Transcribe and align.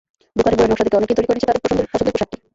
দোকানে 0.37 0.55
বইয়ের 0.57 0.71
নকশা 0.71 0.85
দেখে 0.87 0.99
অনেকেই 0.99 1.15
তৈরি 1.17 1.27
করে 1.27 1.37
নিচ্ছেন 1.37 1.61
তাঁদের 1.63 1.87
পছন্দের 1.91 2.13
পোশাকটি। 2.15 2.37